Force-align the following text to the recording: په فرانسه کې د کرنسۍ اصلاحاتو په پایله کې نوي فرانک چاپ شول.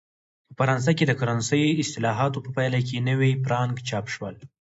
په 0.47 0.51
فرانسه 0.57 0.91
کې 0.97 1.05
د 1.07 1.11
کرنسۍ 1.19 1.63
اصلاحاتو 1.83 2.43
په 2.45 2.49
پایله 2.55 2.79
کې 2.87 3.05
نوي 3.09 3.31
فرانک 3.43 3.75
چاپ 3.87 4.05
شول. 4.13 4.35